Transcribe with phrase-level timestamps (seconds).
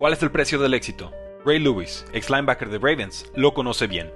[0.00, 1.10] ¿Cuál es el precio del éxito?
[1.44, 4.12] Ray Lewis, ex linebacker de Ravens, lo conoce bien.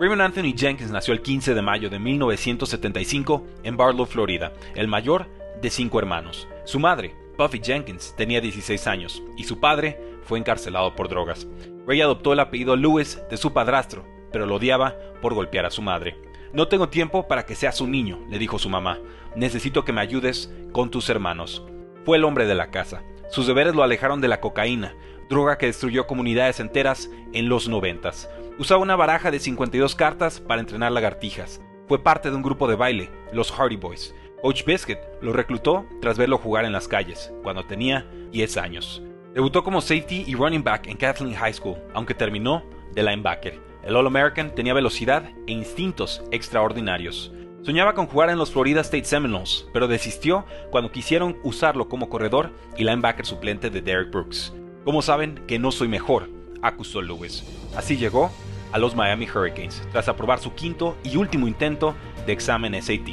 [0.00, 5.26] Raymond Anthony Jenkins nació el 15 de mayo de 1975 en Barlow, Florida, el mayor
[5.60, 6.48] de cinco hermanos.
[6.64, 11.46] Su madre, Buffy Jenkins, tenía 16 años y su padre fue encarcelado por drogas.
[11.86, 15.82] Ray adoptó el apellido Lewis de su padrastro, pero lo odiaba por golpear a su
[15.82, 16.16] madre.
[16.54, 19.00] No tengo tiempo para que seas un niño, le dijo su mamá.
[19.34, 21.62] Necesito que me ayudes con tus hermanos.
[22.06, 23.02] Fue el hombre de la casa.
[23.28, 24.94] Sus deberes lo alejaron de la cocaína,
[25.28, 28.28] droga que destruyó comunidades enteras en los noventas.
[28.58, 31.60] Usaba una baraja de 52 cartas para entrenar lagartijas.
[31.88, 34.14] Fue parte de un grupo de baile, los Hardy Boys.
[34.42, 39.02] Coach Biscuit lo reclutó tras verlo jugar en las calles, cuando tenía 10 años.
[39.34, 43.60] Debutó como safety y running back en Kathleen High School, aunque terminó de linebacker.
[43.82, 47.32] El All-American tenía velocidad e instintos extraordinarios.
[47.62, 52.52] Soñaba con jugar en los Florida State Seminoles, pero desistió cuando quisieron usarlo como corredor
[52.76, 54.54] y linebacker suplente de Derek Brooks.
[54.86, 56.30] Como saben que no soy mejor,
[56.62, 57.42] acusó Lewis.
[57.76, 58.30] Así llegó
[58.70, 63.08] a los Miami Hurricanes, tras aprobar su quinto y último intento de examen SAT.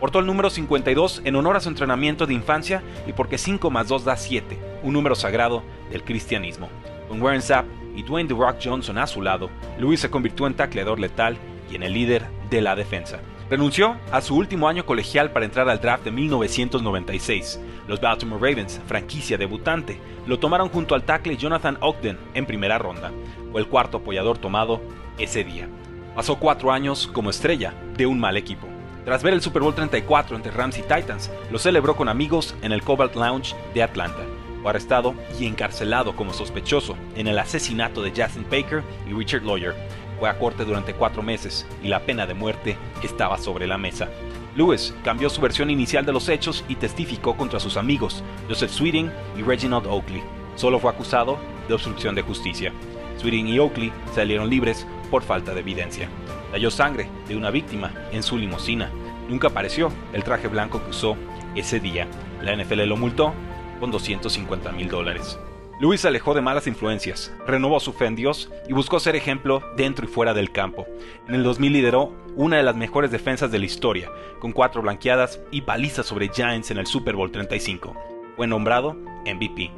[0.00, 3.88] Portó el número 52 en honor a su entrenamiento de infancia y porque 5 más
[3.88, 6.70] 2 da 7, un número sagrado del cristianismo.
[7.06, 10.54] Con Warren Sapp y Dwayne The Rock Johnson a su lado, Lewis se convirtió en
[10.54, 11.36] tacleador letal
[11.70, 13.20] y en el líder de la defensa.
[13.50, 17.58] Renunció a su último año colegial para entrar al draft de 1996.
[17.88, 23.10] Los Baltimore Ravens, franquicia debutante, lo tomaron junto al tackle Jonathan Ogden en primera ronda.
[23.50, 24.80] Fue el cuarto apoyador tomado
[25.18, 25.68] ese día.
[26.14, 28.68] Pasó cuatro años como estrella de un mal equipo.
[29.04, 32.70] Tras ver el Super Bowl 34 entre Rams y Titans, lo celebró con amigos en
[32.70, 34.20] el Cobalt Lounge de Atlanta.
[34.62, 39.74] Fue arrestado y encarcelado como sospechoso en el asesinato de Justin Baker y Richard Lawyer,
[40.20, 44.08] fue a corte durante cuatro meses y la pena de muerte estaba sobre la mesa.
[44.54, 49.10] Lewis cambió su versión inicial de los hechos y testificó contra sus amigos, Joseph Sweeting
[49.38, 50.22] y Reginald Oakley.
[50.56, 52.70] Solo fue acusado de obstrucción de justicia.
[53.16, 56.08] Sweeting y Oakley salieron libres por falta de evidencia.
[56.52, 58.90] Halló sangre de una víctima en su limusina.
[59.28, 61.16] Nunca apareció el traje blanco que usó
[61.54, 62.06] ese día.
[62.42, 63.32] La NFL lo multó
[63.78, 65.38] con 250 mil dólares.
[65.80, 69.62] Luis se alejó de malas influencias, renovó su fe en Dios y buscó ser ejemplo
[69.78, 70.86] dentro y fuera del campo.
[71.26, 74.10] En el 2000 lideró una de las mejores defensas de la historia,
[74.40, 77.96] con cuatro blanqueadas y palizas sobre Giants en el Super Bowl 35.
[78.36, 78.92] Fue nombrado
[79.24, 79.70] MVP.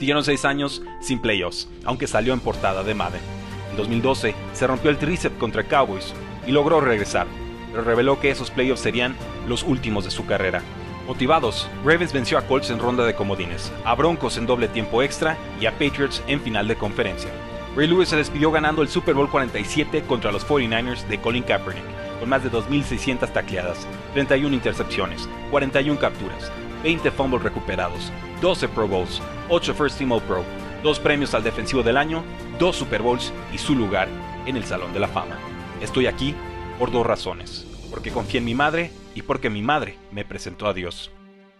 [0.00, 3.22] Siguieron seis años sin playoffs, aunque salió en portada de Madden.
[3.70, 6.14] En 2012 se rompió el tríceps contra Cowboys
[6.48, 7.28] y logró regresar,
[7.70, 9.14] pero reveló que esos playoffs serían
[9.46, 10.62] los últimos de su carrera.
[11.08, 15.38] Motivados, Ravens venció a Colts en ronda de comodines, a Broncos en doble tiempo extra
[15.58, 17.30] y a Patriots en final de conferencia.
[17.74, 21.82] Ray Lewis se despidió ganando el Super Bowl 47 contra los 49ers de Colin Kaepernick,
[22.20, 26.52] con más de 2.600 tacleadas, 31 intercepciones, 41 capturas,
[26.82, 30.44] 20 fumbles recuperados, 12 Pro Bowls, 8 First Team All Pro,
[30.82, 32.22] 2 premios al defensivo del año,
[32.58, 34.08] 2 Super Bowls y su lugar
[34.44, 35.38] en el Salón de la Fama.
[35.80, 36.34] Estoy aquí
[36.78, 40.74] por dos razones, porque confié en mi madre y porque mi madre me presentó a
[40.74, 41.10] Dios.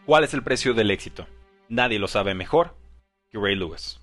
[0.06, 1.26] ¿Cuál es el precio del éxito?
[1.68, 2.76] Nadie lo sabe mejor
[3.30, 3.98] que Ray Lewis.